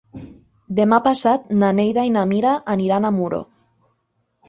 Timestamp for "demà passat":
0.79-1.53